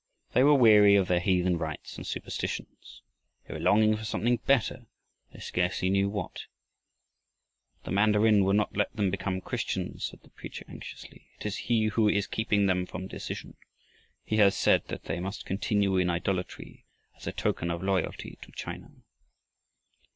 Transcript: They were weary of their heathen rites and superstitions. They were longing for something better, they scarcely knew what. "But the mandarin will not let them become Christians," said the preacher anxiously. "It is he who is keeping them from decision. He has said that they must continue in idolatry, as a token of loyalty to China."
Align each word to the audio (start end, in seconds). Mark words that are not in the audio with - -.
They 0.33 0.43
were 0.43 0.55
weary 0.55 0.95
of 0.95 1.07
their 1.07 1.19
heathen 1.19 1.59
rites 1.59 1.95
and 1.95 2.07
superstitions. 2.07 3.03
They 3.45 3.53
were 3.53 3.59
longing 3.59 3.95
for 3.95 4.03
something 4.03 4.37
better, 4.47 4.87
they 5.31 5.37
scarcely 5.39 5.91
knew 5.91 6.09
what. 6.09 6.47
"But 7.75 7.83
the 7.83 7.91
mandarin 7.91 8.43
will 8.43 8.55
not 8.55 8.75
let 8.75 8.91
them 8.95 9.11
become 9.11 9.41
Christians," 9.41 10.05
said 10.05 10.21
the 10.23 10.31
preacher 10.31 10.65
anxiously. 10.67 11.27
"It 11.39 11.45
is 11.45 11.57
he 11.69 11.89
who 11.89 12.09
is 12.09 12.25
keeping 12.25 12.65
them 12.65 12.87
from 12.87 13.05
decision. 13.05 13.57
He 14.23 14.37
has 14.37 14.57
said 14.57 14.85
that 14.87 15.03
they 15.03 15.19
must 15.19 15.45
continue 15.45 15.95
in 15.97 16.09
idolatry, 16.09 16.87
as 17.15 17.27
a 17.27 17.31
token 17.31 17.69
of 17.69 17.83
loyalty 17.83 18.39
to 18.41 18.51
China." 18.53 18.89